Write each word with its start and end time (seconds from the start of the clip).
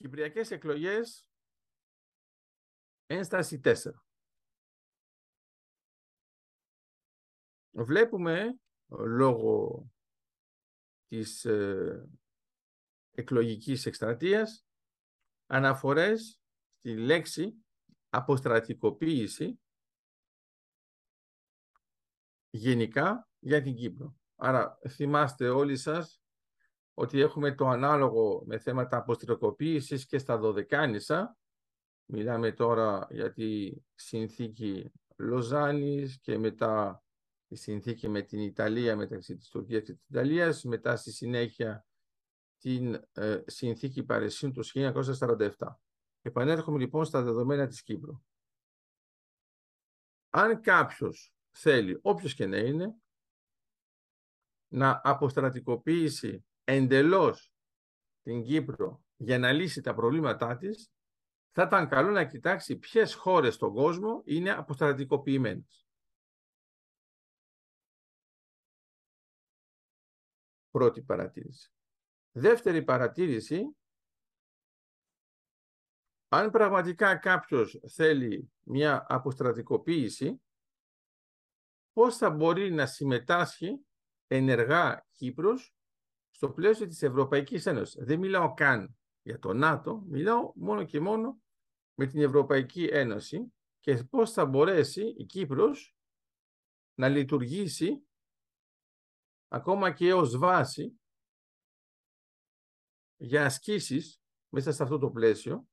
Κυπριακές 0.00 0.50
εκλογές, 0.50 1.26
ένσταση 3.06 3.60
4. 3.64 3.74
Βλέπουμε, 7.70 8.60
λόγω 8.88 9.86
της 11.06 11.44
ε, 11.44 12.08
εκλογικής 13.10 13.86
εκστρατείας, 13.86 14.66
αναφορές 15.46 16.40
στη 16.78 16.96
λέξη 16.96 17.64
αποστρατικοποίηση 18.08 19.60
γενικά 22.50 23.28
για 23.38 23.62
την 23.62 23.74
Κύπρο. 23.74 24.16
Άρα 24.36 24.78
θυμάστε 24.88 25.48
όλοι 25.48 25.76
σας 25.76 26.22
ότι 27.00 27.20
έχουμε 27.20 27.54
το 27.54 27.66
ανάλογο 27.66 28.42
με 28.46 28.58
θέματα 28.58 28.96
αποστρατικοποίησης 28.96 30.06
και 30.06 30.18
στα 30.18 30.38
Δωδεκάνησα. 30.38 31.36
Μιλάμε 32.04 32.52
τώρα 32.52 33.06
για 33.10 33.32
τη 33.32 33.72
συνθήκη 33.94 34.92
Λοζάνης 35.16 36.20
και 36.20 36.38
μετά 36.38 37.04
τη 37.46 37.56
συνθήκη 37.56 38.08
με 38.08 38.22
την 38.22 38.40
Ιταλία 38.40 38.96
μεταξύ 38.96 39.36
της 39.36 39.48
Τουρκίας 39.48 39.82
και 39.82 39.92
της 39.92 40.06
Ιταλίας, 40.08 40.64
μετά 40.64 40.96
στη 40.96 41.12
συνέχεια 41.12 41.86
την 42.58 42.94
ε, 43.12 43.42
συνθήκη 43.46 44.04
Παρεσίν 44.04 44.52
του 44.52 44.62
1947. 44.74 45.50
Επανέρχομαι 46.22 46.78
λοιπόν 46.78 47.04
στα 47.04 47.22
δεδομένα 47.22 47.66
της 47.66 47.82
Κύπρου. 47.82 48.22
Αν 50.30 50.60
κάποιος 50.60 51.34
θέλει, 51.50 51.98
όποιος 52.02 52.34
και 52.34 52.46
να 52.46 52.56
είναι, 52.56 52.94
να 54.68 55.00
αποστρατικοποιήσει 55.04 56.44
εντελώς 56.70 57.52
την 58.22 58.42
Κύπρο 58.42 59.02
για 59.16 59.38
να 59.38 59.52
λύσει 59.52 59.80
τα 59.80 59.94
προβλήματά 59.94 60.56
της, 60.56 60.90
θα 61.50 61.62
ήταν 61.62 61.88
καλό 61.88 62.10
να 62.10 62.26
κοιτάξει 62.26 62.78
ποιες 62.78 63.14
χώρες 63.14 63.54
στον 63.54 63.74
κόσμο 63.74 64.22
είναι 64.24 64.50
αποστρατικοποιημένες. 64.50 65.86
Πρώτη 70.70 71.02
παρατήρηση. 71.02 71.72
Δεύτερη 72.32 72.82
παρατήρηση, 72.82 73.76
αν 76.28 76.50
πραγματικά 76.50 77.16
κάποιος 77.16 77.80
θέλει 77.94 78.52
μια 78.60 79.06
αποστρατικοποίηση, 79.08 80.42
πώς 81.92 82.16
θα 82.16 82.30
μπορεί 82.30 82.70
να 82.70 82.86
συμμετάσχει 82.86 83.86
ενεργά 84.26 85.06
Κύπρος 85.12 85.74
στο 86.40 86.50
πλαίσιο 86.50 86.86
της 86.86 87.02
Ευρωπαϊκής 87.02 87.66
Ένωσης. 87.66 88.04
Δεν 88.04 88.18
μιλάω 88.18 88.54
καν 88.54 88.98
για 89.22 89.38
το 89.38 89.52
ΝΑΤΟ, 89.52 90.04
μιλάω 90.08 90.52
μόνο 90.54 90.84
και 90.84 91.00
μόνο 91.00 91.40
με 91.94 92.06
την 92.06 92.22
Ευρωπαϊκή 92.22 92.84
Ένωση 92.84 93.52
και 93.80 94.04
πώς 94.04 94.32
θα 94.32 94.46
μπορέσει 94.46 95.14
η 95.18 95.24
Κύπρος 95.24 95.96
να 96.94 97.08
λειτουργήσει 97.08 98.06
ακόμα 99.48 99.92
και 99.92 100.12
ως 100.12 100.38
βάση 100.38 101.00
για 103.16 103.44
ασκήσεις 103.44 104.22
μέσα 104.48 104.72
σε 104.72 104.82
αυτό 104.82 104.98
το 104.98 105.10
πλαίσιο 105.10 105.68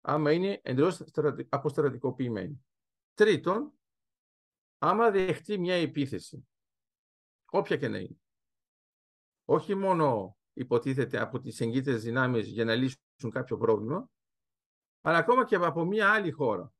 άμα 0.00 0.32
είναι 0.32 0.60
εντελώς 0.62 1.04
αποστρατικοποιημένη. 1.48 2.66
Τρίτον, 3.14 3.72
άμα 4.78 5.10
δεχτεί 5.10 5.58
μια 5.58 5.74
επίθεση, 5.74 6.48
όποια 7.50 7.76
και 7.76 7.88
να 7.88 7.98
είναι, 7.98 8.16
όχι 9.48 9.74
μόνο 9.74 10.36
υποτίθεται 10.52 11.20
από 11.20 11.40
τις 11.40 11.60
εγκύτες 11.60 12.02
δυνάμεις 12.02 12.46
για 12.48 12.64
να 12.64 12.74
λύσουν 12.74 13.30
κάποιο 13.30 13.56
πρόβλημα, 13.56 14.10
αλλά 15.00 15.18
ακόμα 15.18 15.44
και 15.44 15.54
από 15.54 15.84
μια 15.84 16.12
άλλη 16.12 16.30
χώρα. 16.30 16.72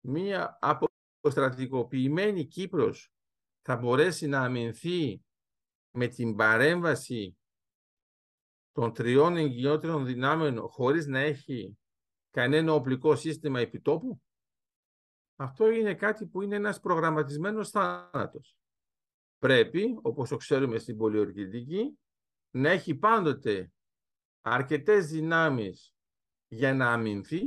Μια 0.00 0.58
αποστρατικοποιημένη 0.60 2.46
Κύπρος 2.46 3.12
θα 3.62 3.76
μπορέσει 3.76 4.26
να 4.26 4.40
αμυνθεί 4.40 5.24
με 5.90 6.06
την 6.06 6.36
παρέμβαση 6.36 7.38
των 8.72 8.92
τριών 8.92 9.36
εγκυότερων 9.36 10.04
δυνάμεων 10.06 10.68
χωρίς 10.68 11.06
να 11.06 11.18
έχει 11.18 11.78
κανένα 12.30 12.72
οπλικό 12.72 13.16
σύστημα 13.16 13.60
επιτόπου; 13.60 14.22
Αυτό 15.36 15.70
είναι 15.70 15.94
κάτι 15.94 16.26
που 16.26 16.42
είναι 16.42 16.56
ένας 16.56 16.80
προγραμματισμένος 16.80 17.70
θάνατος. 17.70 18.56
Πρέπει, 19.44 19.98
όπως 20.02 20.28
το 20.28 20.36
ξέρουμε 20.36 20.78
στην 20.78 20.96
πολιορκητική, 20.96 21.98
να 22.50 22.70
έχει 22.70 22.94
πάντοτε 22.94 23.72
αρκετές 24.40 25.06
δυνάμεις 25.06 25.94
για 26.48 26.74
να 26.74 26.92
αμυνθεί. 26.92 27.42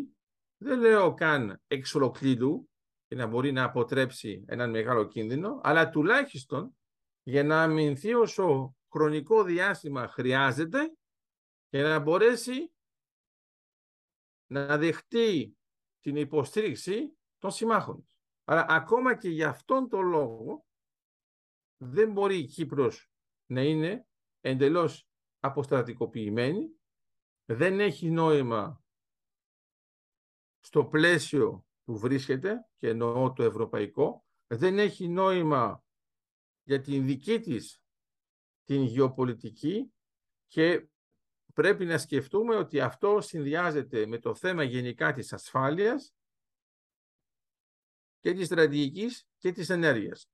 Δεν 0.58 0.80
λέω 0.80 1.13
καν 1.13 1.62
εξ 1.68 1.96
ολοκλήρου 1.96 2.68
και 3.08 3.16
να 3.16 3.28
μπορεί 3.28 3.52
να 3.52 3.63
αποτρέψει 3.63 4.44
έναν 4.47 4.69
μεγάλο 4.69 5.08
κίνδυνο, 5.08 5.59
αλλά 5.63 5.90
τουλάχιστον 5.90 6.78
για 7.24 7.44
να 7.44 7.63
αμυνθεί 7.63 8.14
όσο 8.14 8.75
χρονικό 8.91 9.44
διάστημα 9.44 10.08
χρειάζεται 10.08 10.94
και 11.69 11.81
να 11.81 12.00
μπορέσει 12.00 12.72
να 14.47 14.78
δεχτεί 14.78 15.58
την 16.00 16.16
υποστήριξη 16.16 17.18
των 17.38 17.52
συμμάχων. 17.52 18.09
Αλλά 18.44 18.66
ακόμα 18.69 19.16
και 19.16 19.29
για 19.29 19.50
αυτόν 19.50 19.90
τον 19.90 20.08
λόγο 20.08 20.66
δεν 21.77 22.11
μπορεί 22.11 22.38
η 22.38 22.45
Κύπρος 22.45 23.11
να 23.45 23.63
είναι 23.63 24.07
εντελώς 24.41 25.09
αποστρατικοποιημένη, 25.39 26.69
δεν 27.45 27.79
έχει 27.79 28.09
νόημα 28.09 28.83
στο 30.59 30.85
πλαίσιο 30.85 31.66
που 31.83 31.97
βρίσκεται, 31.97 32.69
και 32.77 32.89
εννοώ 32.89 33.33
το 33.33 33.43
ευρωπαϊκό, 33.43 34.25
δεν 34.47 34.79
έχει 34.79 35.07
νόημα 35.07 35.83
για 36.63 36.81
την 36.81 37.05
δική 37.05 37.39
της 37.39 37.81
την 38.63 38.81
γεωπολιτική 38.81 39.93
και 40.47 40.87
πρέπει 41.53 41.85
να 41.85 41.97
σκεφτούμε 41.97 42.55
ότι 42.55 42.79
αυτό 42.79 43.21
συνδυάζεται 43.21 44.05
με 44.05 44.19
το 44.19 44.35
θέμα 44.35 44.63
γενικά 44.63 45.13
της 45.13 45.33
ασφάλειας 45.33 46.16
και 48.19 48.33
της 48.33 48.45
στρατηγικής 48.45 49.27
και 49.37 49.51
της 49.51 49.69
ενέργειας. 49.69 50.29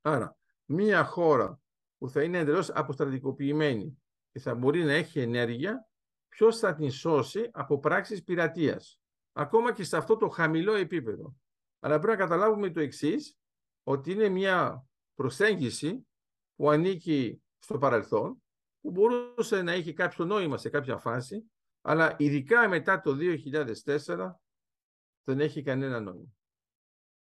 Άρα, 0.00 0.38
μία 0.64 1.04
χώρα 1.04 1.60
που 1.98 2.08
θα 2.08 2.22
είναι 2.22 2.38
εντελώς 2.38 2.70
αποστρατικοποιημένη 2.70 4.02
και 4.30 4.38
θα 4.38 4.54
μπορεί 4.54 4.84
να 4.84 4.92
έχει 4.92 5.20
ενέργεια, 5.20 5.88
ποιος 6.28 6.58
θα 6.58 6.74
την 6.74 6.90
σώσει 6.90 7.48
από 7.52 7.78
πράξεις 7.78 8.22
πειρατείας; 8.22 8.98
Ακόμα 9.32 9.72
και 9.72 9.84
σε 9.84 9.96
αυτό 9.96 10.16
το 10.16 10.28
χαμηλό 10.28 10.72
επίπεδο. 10.72 11.36
Αλλά 11.80 11.98
πρέπει 11.98 12.18
να 12.18 12.24
καταλάβουμε 12.24 12.70
το 12.70 12.80
εξής 12.80 13.38
ότι 13.82 14.12
είναι 14.12 14.28
μια 14.28 14.86
προσέγγιση 15.14 16.06
που 16.56 16.70
ανήκει 16.70 17.42
στο 17.58 17.78
παρελθόν 17.78 18.42
που 18.80 18.90
μπορούσε 18.90 19.62
να 19.62 19.72
έχει 19.72 19.92
κάποιο 19.92 20.24
νόημα 20.24 20.56
σε 20.56 20.68
κάποια 20.68 20.98
φάση, 20.98 21.50
αλλά 21.80 22.16
ειδικά 22.18 22.68
μετά 22.68 23.00
το 23.00 23.16
2004 23.84 24.30
δεν 25.24 25.40
έχει 25.40 25.62
κανένα 25.62 26.00
νόημα. 26.00 26.34